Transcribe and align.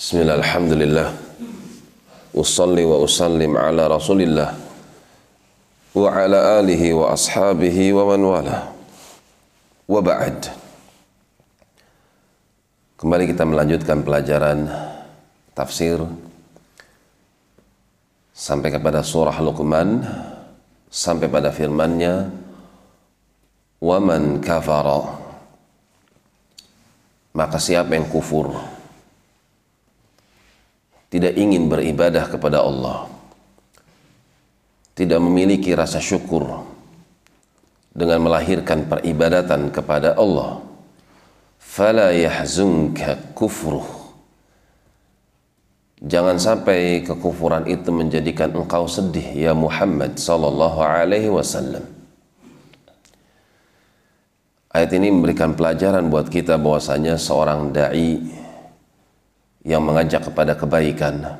Bismillah, 0.00 0.40
alhamdulillah. 0.40 1.12
Usalli 2.32 2.88
wa 2.88 3.04
usallim 3.04 3.52
ala 3.52 3.84
rasulillah 3.84 4.56
Wa 5.92 6.08
ala 6.16 6.56
alihi 6.56 6.96
wa 6.96 7.12
ashabihi 7.12 7.92
wa 7.92 8.08
man 8.08 8.20
wala. 8.24 8.72
Wa 9.84 10.00
Kembali 12.96 13.28
kita 13.28 13.44
melanjutkan 13.44 14.00
pelajaran 14.00 14.72
tafsir 15.52 16.00
Sampai 18.32 18.72
kepada 18.72 19.04
surah 19.04 19.36
Luqman 19.44 20.00
Sampai 20.88 21.28
pada 21.28 21.52
firmannya 21.52 22.32
Wa 23.84 24.00
man 24.00 24.40
kafara. 24.40 25.20
Maka 27.36 27.60
siapa 27.60 27.92
yang 27.92 28.08
kufur 28.08 28.79
tidak 31.20 31.36
ingin 31.36 31.68
beribadah 31.68 32.24
kepada 32.32 32.64
Allah, 32.64 33.04
tidak 34.96 35.20
memiliki 35.20 35.76
rasa 35.76 36.00
syukur 36.00 36.64
dengan 37.92 38.24
melahirkan 38.24 38.88
peribadatan 38.88 39.68
kepada 39.68 40.16
Allah, 40.16 40.64
fala 41.60 42.16
yahzunka 42.16 43.36
kufruh. 43.36 43.84
Jangan 46.00 46.40
sampai 46.40 47.04
kekufuran 47.04 47.68
itu 47.68 47.92
menjadikan 47.92 48.56
engkau 48.56 48.88
sedih 48.88 49.36
ya 49.36 49.52
Muhammad 49.52 50.16
sallallahu 50.16 50.80
alaihi 50.80 51.28
wasallam. 51.28 51.84
Ayat 54.72 54.96
ini 54.96 55.12
memberikan 55.12 55.52
pelajaran 55.52 56.08
buat 56.08 56.32
kita 56.32 56.56
bahwasanya 56.56 57.20
seorang 57.20 57.76
dai 57.76 58.39
yang 59.64 59.84
mengajak 59.84 60.24
kepada 60.24 60.56
kebaikan, 60.56 61.36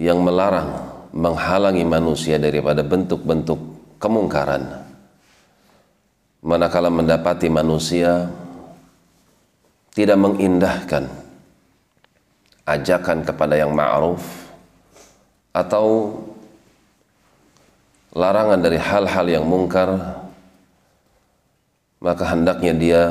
yang 0.00 0.24
melarang, 0.24 0.80
menghalangi 1.12 1.84
manusia 1.84 2.40
daripada 2.40 2.80
bentuk-bentuk 2.80 3.58
kemungkaran. 4.00 4.88
Manakala 6.40 6.88
mendapati 6.88 7.52
manusia 7.52 8.32
tidak 9.92 10.16
mengindahkan 10.16 11.04
ajakan 12.64 13.20
kepada 13.20 13.60
yang 13.60 13.76
ma'ruf 13.76 14.24
atau 15.52 16.16
larangan 18.16 18.56
dari 18.56 18.80
hal-hal 18.80 19.26
yang 19.28 19.44
mungkar, 19.44 20.00
maka 22.00 22.24
hendaknya 22.32 22.72
dia 22.72 23.02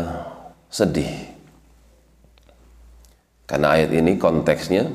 sedih 0.74 1.30
karena 3.50 3.74
ayat 3.74 3.90
ini 3.98 4.14
konteksnya 4.22 4.86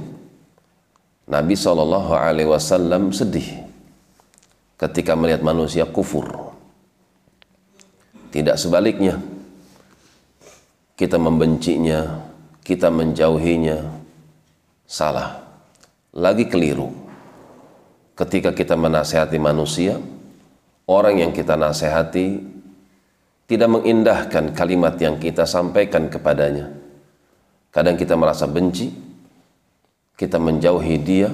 Nabi 1.26 1.58
Shallallahu 1.58 2.14
Alaihi 2.14 2.46
Wasallam 2.46 3.10
sedih 3.10 3.66
ketika 4.78 5.18
melihat 5.18 5.42
manusia 5.42 5.82
kufur. 5.90 6.54
Tidak 8.30 8.54
sebaliknya, 8.54 9.18
kita 10.94 11.18
membencinya, 11.18 12.22
kita 12.62 12.94
menjauhinya, 12.94 13.78
salah. 14.86 15.42
Lagi 16.14 16.46
keliru. 16.46 16.94
Ketika 18.14 18.54
kita 18.54 18.78
menasehati 18.78 19.38
manusia, 19.42 19.98
orang 20.86 21.26
yang 21.26 21.30
kita 21.34 21.58
nasehati 21.58 22.38
tidak 23.50 23.70
mengindahkan 23.70 24.54
kalimat 24.54 24.94
yang 25.02 25.18
kita 25.18 25.42
sampaikan 25.42 26.06
kepadanya 26.06 26.83
Kadang 27.74 27.98
kita 27.98 28.14
merasa 28.14 28.46
benci, 28.46 28.94
kita 30.14 30.38
menjauhi 30.38 30.94
dia, 31.02 31.26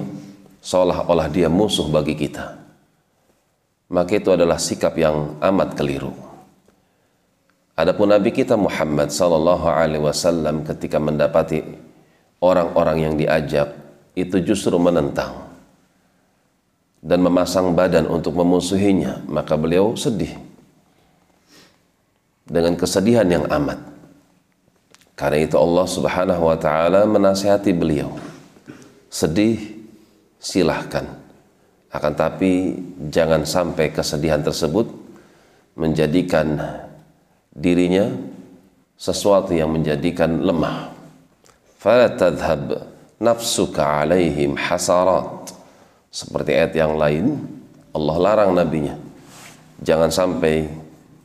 seolah-olah 0.65 1.29
dia 1.29 1.45
musuh 1.53 1.85
bagi 1.93 2.17
kita. 2.17 2.57
Maka 3.93 4.17
itu 4.17 4.33
adalah 4.33 4.57
sikap 4.57 4.97
yang 4.97 5.37
amat 5.37 5.77
keliru. 5.77 6.09
Adapun 7.77 8.09
Nabi 8.09 8.33
kita 8.33 8.57
Muhammad 8.57 9.13
sallallahu 9.13 9.69
alaihi 9.69 10.01
wasallam 10.01 10.65
ketika 10.65 10.97
mendapati 10.97 11.61
orang-orang 12.41 12.97
yang 13.05 13.13
diajak 13.21 13.77
itu 14.17 14.41
justru 14.41 14.73
menentang 14.81 15.45
dan 17.05 17.21
memasang 17.21 17.77
badan 17.77 18.09
untuk 18.09 18.33
memusuhinya, 18.33 19.21
maka 19.29 19.53
beliau 19.53 19.93
sedih 19.93 20.33
dengan 22.49 22.73
kesedihan 22.73 23.29
yang 23.29 23.45
amat. 23.45 23.90
Karena 25.21 25.37
itu 25.37 25.53
Allah 25.53 25.85
Subhanahu 25.85 26.49
wa 26.49 26.57
taala 26.57 27.05
menasihati 27.05 27.77
beliau. 27.77 28.09
Sedih 29.05 29.77
silahkan. 30.41 31.05
Akan 31.93 32.17
tapi 32.17 32.73
jangan 33.13 33.45
sampai 33.45 33.93
kesedihan 33.93 34.41
tersebut 34.41 34.89
menjadikan 35.77 36.57
dirinya 37.53 38.09
sesuatu 38.97 39.53
yang 39.53 39.69
menjadikan 39.69 40.41
lemah. 40.41 40.89
Fala 41.77 42.09
tadhhab 42.17 42.81
nafsuka 43.21 44.01
alaihim 44.01 44.57
hasarat. 44.57 45.53
Seperti 46.09 46.57
ayat 46.57 46.73
yang 46.73 46.97
lain, 46.97 47.37
Allah 47.93 48.17
larang 48.17 48.57
nabinya. 48.57 48.97
Jangan 49.85 50.09
sampai 50.09 50.65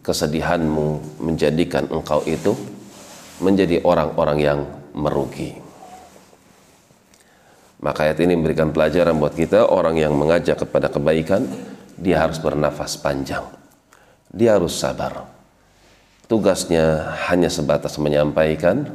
kesedihanmu 0.05 1.17
menjadikan 1.25 1.89
engkau 1.89 2.21
itu 2.29 2.76
menjadi 3.41 3.85
orang-orang 3.85 4.39
yang 4.41 4.59
merugi. 4.97 5.53
Maka 7.77 8.09
ayat 8.09 8.19
ini 8.25 8.35
memberikan 8.41 8.73
pelajaran 8.73 9.21
buat 9.21 9.37
kita 9.37 9.69
orang 9.69 10.01
yang 10.01 10.17
mengajak 10.17 10.65
kepada 10.65 10.89
kebaikan 10.89 11.45
dia 12.01 12.25
harus 12.25 12.41
bernafas 12.41 12.97
panjang. 12.97 13.45
Dia 14.33 14.57
harus 14.57 14.77
sabar. 14.77 15.29
Tugasnya 16.27 17.15
hanya 17.31 17.53
sebatas 17.53 18.01
menyampaikan 18.01 18.89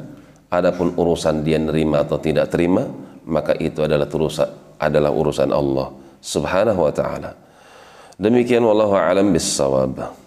adapun 0.52 0.92
urusan 0.92 1.40
dia 1.46 1.56
nerima 1.56 2.04
atau 2.04 2.20
tidak 2.20 2.52
terima 2.52 2.84
maka 3.24 3.56
itu 3.56 3.80
adalah 3.80 4.04
urusan 4.04 4.48
adalah 4.76 5.10
urusan 5.14 5.48
Allah 5.48 5.88
Subhanahu 6.20 6.80
wa 6.82 6.92
taala. 6.92 7.32
Demikian 8.20 8.62
wallahu 8.62 8.94
alam 8.94 9.32
bissawab. 9.32 10.21